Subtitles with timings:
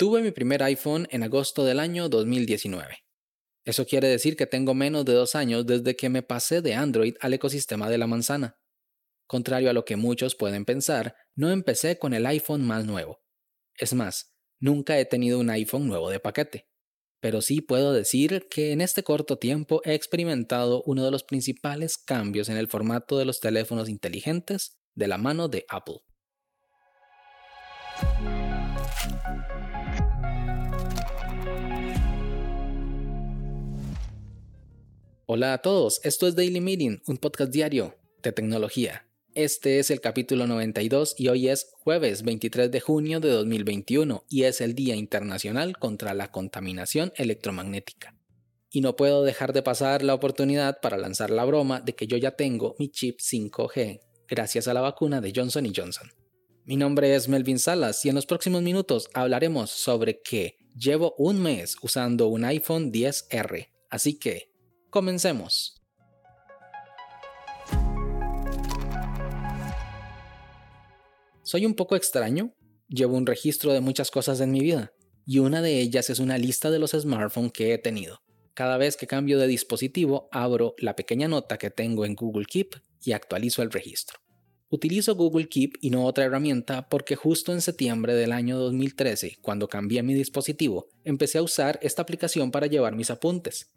[0.00, 3.04] Tuve mi primer iPhone en agosto del año 2019.
[3.66, 7.16] Eso quiere decir que tengo menos de dos años desde que me pasé de Android
[7.20, 8.58] al ecosistema de la manzana.
[9.26, 13.20] Contrario a lo que muchos pueden pensar, no empecé con el iPhone más nuevo.
[13.76, 16.66] Es más, nunca he tenido un iPhone nuevo de paquete.
[17.20, 21.98] Pero sí puedo decir que en este corto tiempo he experimentado uno de los principales
[21.98, 26.00] cambios en el formato de los teléfonos inteligentes de la mano de Apple.
[35.32, 39.06] Hola a todos, esto es Daily Meeting, un podcast diario de tecnología.
[39.36, 44.42] Este es el capítulo 92 y hoy es jueves 23 de junio de 2021 y
[44.42, 48.16] es el Día Internacional contra la Contaminación Electromagnética.
[48.72, 52.16] Y no puedo dejar de pasar la oportunidad para lanzar la broma de que yo
[52.16, 56.10] ya tengo mi chip 5G gracias a la vacuna de Johnson Johnson.
[56.64, 61.40] Mi nombre es Melvin Salas y en los próximos minutos hablaremos sobre que llevo un
[61.40, 64.49] mes usando un iPhone 10R, así que
[64.90, 65.80] Comencemos.
[71.44, 72.56] Soy un poco extraño,
[72.88, 74.92] llevo un registro de muchas cosas en mi vida,
[75.24, 78.20] y una de ellas es una lista de los smartphones que he tenido.
[78.52, 82.74] Cada vez que cambio de dispositivo, abro la pequeña nota que tengo en Google Keep
[83.04, 84.18] y actualizo el registro.
[84.70, 89.68] Utilizo Google Keep y no otra herramienta porque justo en septiembre del año 2013, cuando
[89.68, 93.70] cambié mi dispositivo, empecé a usar esta aplicación para llevar mis apuntes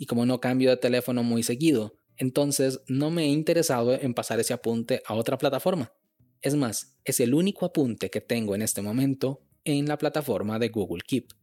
[0.00, 4.40] y como no cambio de teléfono muy seguido, entonces no me he interesado en pasar
[4.40, 5.92] ese apunte a otra plataforma.
[6.40, 10.70] Es más, es el único apunte que tengo en este momento en la plataforma de
[10.70, 11.34] Google Keep.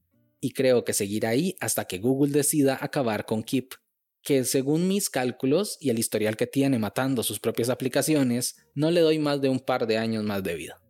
[0.42, 3.76] Y creo que seguirá ahí hasta que Google decida acabar con Keep,
[4.24, 9.02] que según mis cálculos y el historial que tiene matando sus propias aplicaciones, no le
[9.02, 10.82] doy más de un par de años más de vida.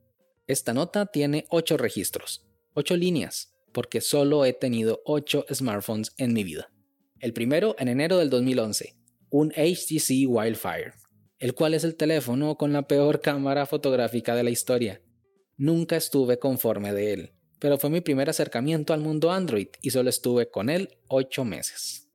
[0.48, 6.46] Esta nota tiene 8 registros, 8 líneas, porque solo he tenido 8 smartphones en mi
[6.46, 6.72] vida.
[7.20, 8.96] El primero en enero del 2011,
[9.32, 10.94] un HTC Wildfire,
[11.40, 15.02] el cual es el teléfono con la peor cámara fotográfica de la historia.
[15.58, 20.12] Nunca estuve conforme de él, pero fue mi primer acercamiento al mundo Android y solo
[20.12, 22.08] estuve con él 8 meses.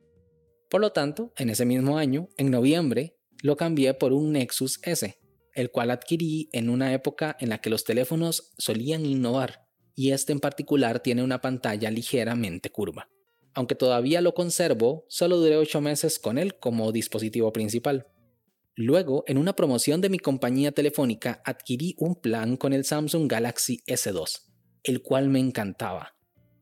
[0.70, 5.18] Por lo tanto, en ese mismo año, en noviembre, lo cambié por un Nexus S,
[5.52, 9.66] el cual adquirí en una época en la que los teléfonos solían innovar,
[9.96, 13.08] y este en particular tiene una pantalla ligeramente curva
[13.54, 18.06] aunque todavía lo conservo, solo duré 8 meses con él como dispositivo principal.
[18.74, 23.82] Luego, en una promoción de mi compañía telefónica, adquirí un plan con el Samsung Galaxy
[23.86, 24.44] S2,
[24.82, 26.16] el cual me encantaba.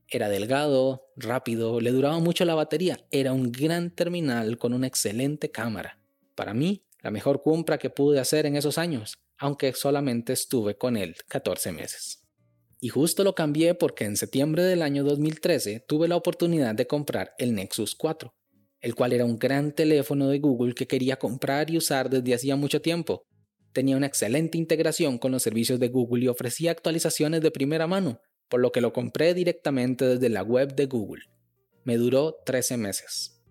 [0.09, 5.53] Era delgado, rápido, le duraba mucho la batería, era un gran terminal con una excelente
[5.53, 6.01] cámara.
[6.34, 10.97] Para mí, la mejor compra que pude hacer en esos años, aunque solamente estuve con
[10.97, 12.25] él 14 meses.
[12.82, 17.34] Y justo lo cambié porque en septiembre del año 2013 tuve la oportunidad de comprar
[17.36, 18.34] el Nexus 4,
[18.80, 22.56] el cual era un gran teléfono de Google que quería comprar y usar desde hacía
[22.56, 23.26] mucho tiempo.
[23.74, 28.18] Tenía una excelente integración con los servicios de Google y ofrecía actualizaciones de primera mano,
[28.48, 31.24] por lo que lo compré directamente desde la web de Google.
[31.84, 33.42] Me duró 13 meses.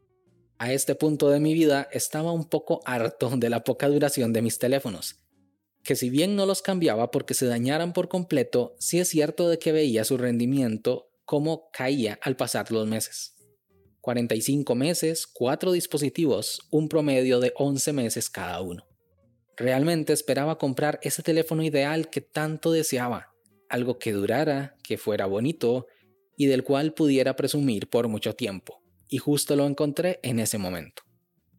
[0.58, 4.42] A este punto de mi vida estaba un poco harto de la poca duración de
[4.42, 5.29] mis teléfonos
[5.84, 9.60] que si bien no los cambiaba porque se dañaran por completo, sí es cierto de
[9.60, 13.36] que veía su rendimiento como caía al pasar los meses.
[14.02, 18.88] 45 meses, 4 dispositivos, un promedio de 11 meses cada uno.
[19.58, 23.34] Realmente esperaba comprar ese teléfono ideal que tanto deseaba,
[23.68, 25.88] algo que durara, que fuera bonito
[26.38, 31.04] y del cual pudiera presumir por mucho tiempo, y justo lo encontré en ese momento.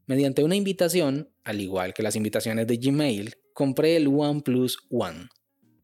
[0.07, 5.29] Mediante una invitación, al igual que las invitaciones de Gmail, compré el OnePlus One,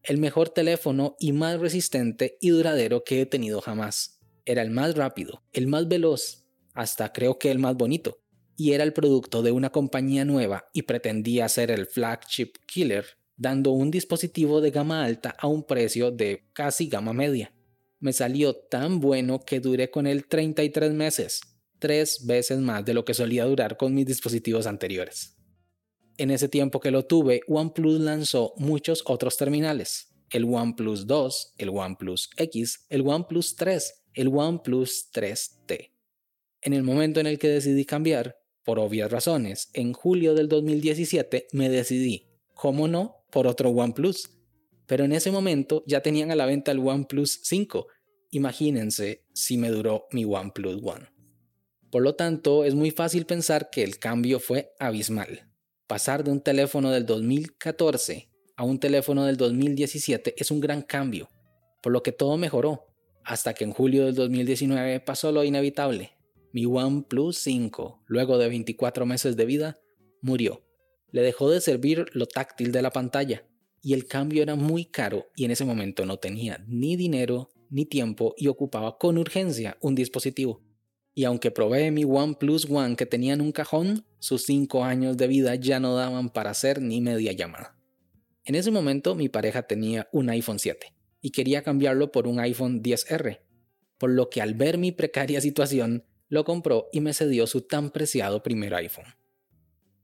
[0.01, 4.19] el mejor teléfono y más resistente y duradero que he tenido jamás.
[4.45, 8.23] Era el más rápido, el más veloz, hasta creo que el más bonito,
[8.55, 13.05] y era el producto de una compañía nueva y pretendía ser el flagship killer,
[13.35, 17.53] dando un dispositivo de gama alta a un precio de casi gama media.
[17.99, 21.41] Me salió tan bueno que duré con él 33 meses,
[21.77, 25.36] tres veces más de lo que solía durar con mis dispositivos anteriores.
[26.17, 30.15] En ese tiempo que lo tuve, OnePlus lanzó muchos otros terminales.
[30.31, 35.91] El OnePlus 2, el OnePlus X, el OnePlus 3, el OnePlus 3T.
[36.61, 41.47] En el momento en el que decidí cambiar, por obvias razones, en julio del 2017
[41.53, 44.31] me decidí, ¿cómo no?, por otro OnePlus.
[44.87, 47.87] Pero en ese momento ya tenían a la venta el OnePlus 5.
[48.31, 51.07] Imagínense si me duró mi OnePlus One.
[51.91, 55.46] Por lo tanto, es muy fácil pensar que el cambio fue abismal.
[55.87, 61.29] Pasar de un teléfono del 2014 a un teléfono del 2017 es un gran cambio,
[61.81, 62.87] por lo que todo mejoró.
[63.23, 66.11] Hasta que en julio del 2019 pasó lo inevitable.
[66.51, 69.79] Mi OnePlus 5, luego de 24 meses de vida,
[70.21, 70.61] murió.
[71.11, 73.47] Le dejó de servir lo táctil de la pantalla
[73.81, 77.85] y el cambio era muy caro y en ese momento no tenía ni dinero ni
[77.85, 80.66] tiempo y ocupaba con urgencia un dispositivo.
[81.17, 85.25] Y aunque probé mi OnePlus One que tenía en un cajón, sus 5 años de
[85.25, 87.75] vida ya no daban para hacer ni media llamada.
[88.45, 92.83] En ese momento mi pareja tenía un iPhone 7 y quería cambiarlo por un iPhone
[92.83, 93.39] 10R,
[93.97, 97.89] por lo que al ver mi precaria situación lo compró y me cedió su tan
[97.89, 99.15] preciado primer iPhone.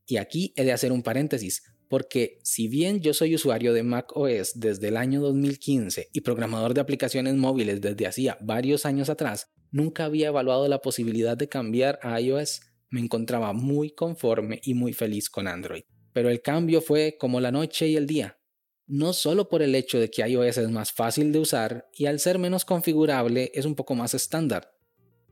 [0.07, 4.17] Y aquí he de hacer un paréntesis, porque si bien yo soy usuario de Mac
[4.17, 9.53] OS desde el año 2015 y programador de aplicaciones móviles desde hacía varios años atrás,
[9.69, 12.61] nunca había evaluado la posibilidad de cambiar a iOS.
[12.89, 15.83] Me encontraba muy conforme y muy feliz con Android.
[16.13, 18.39] Pero el cambio fue como la noche y el día.
[18.87, 22.19] No solo por el hecho de que iOS es más fácil de usar y al
[22.19, 24.73] ser menos configurable es un poco más estándar,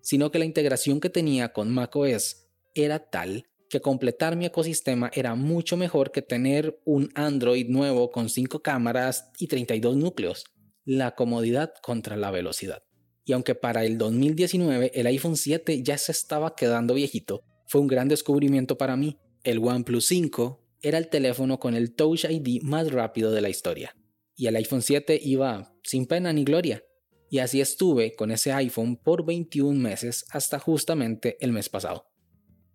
[0.01, 5.33] sino que la integración que tenía con macOS era tal que completar mi ecosistema era
[5.33, 10.43] mucho mejor que tener un Android nuevo con 5 cámaras y 32 núcleos.
[10.83, 12.83] La comodidad contra la velocidad.
[13.23, 17.87] Y aunque para el 2019 el iPhone 7 ya se estaba quedando viejito, fue un
[17.87, 19.17] gran descubrimiento para mí.
[19.43, 23.95] El OnePlus 5 era el teléfono con el Touch ID más rápido de la historia.
[24.35, 26.83] Y el iPhone 7 iba sin pena ni gloria.
[27.29, 32.10] Y así estuve con ese iPhone por 21 meses hasta justamente el mes pasado.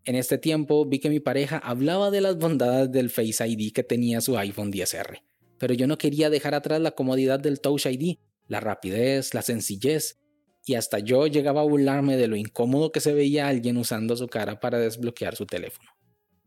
[0.06, 3.82] En este tiempo vi que mi pareja hablaba de las bondades del Face ID que
[3.82, 5.22] tenía su iPhone 10R,
[5.58, 10.18] pero yo no quería dejar atrás la comodidad del Touch ID, la rapidez, la sencillez,
[10.64, 14.28] y hasta yo llegaba a burlarme de lo incómodo que se veía alguien usando su
[14.28, 15.90] cara para desbloquear su teléfono.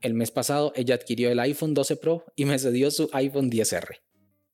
[0.01, 3.99] El mes pasado ella adquirió el iPhone 12 Pro y me cedió su iPhone 10R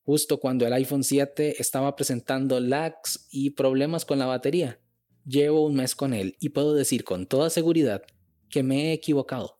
[0.06, 4.78] justo cuando el iPhone 7 estaba presentando lags y problemas con la batería.
[5.24, 8.02] Llevo un mes con él y puedo decir con toda seguridad
[8.50, 9.58] que me he equivocado.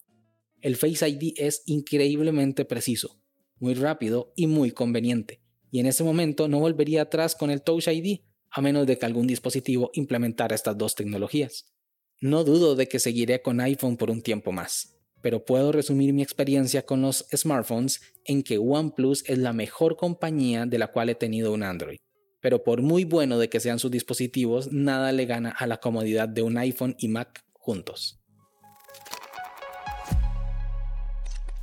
[0.60, 3.20] El Face ID es increíblemente preciso,
[3.58, 5.40] muy rápido y muy conveniente,
[5.70, 9.04] y en ese momento no volvería atrás con el Touch ID a menos de que
[9.04, 11.74] algún dispositivo implementara estas dos tecnologías.
[12.20, 14.96] No dudo de que seguiré con iPhone por un tiempo más
[15.26, 20.66] pero puedo resumir mi experiencia con los smartphones en que OnePlus es la mejor compañía
[20.66, 21.98] de la cual he tenido un Android.
[22.40, 26.28] Pero por muy bueno de que sean sus dispositivos, nada le gana a la comodidad
[26.28, 28.20] de un iPhone y Mac juntos.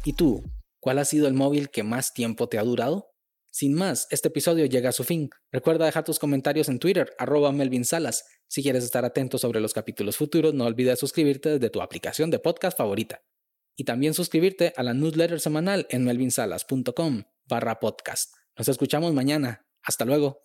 [0.06, 0.44] ¿Y tú?
[0.82, 3.12] ¿Cuál ha sido el móvil que más tiempo te ha durado?
[3.52, 5.30] Sin más, este episodio llega a su fin.
[5.52, 8.26] Recuerda dejar tus comentarios en Twitter, arroba Melvin Salas.
[8.50, 12.40] Si quieres estar atento sobre los capítulos futuros, no olvides suscribirte desde tu aplicación de
[12.40, 13.22] podcast favorita
[13.78, 18.34] y también suscribirte a la newsletter semanal en melvinsalas.com barra podcast.
[18.58, 19.66] Nos escuchamos mañana.
[19.84, 20.43] Hasta luego.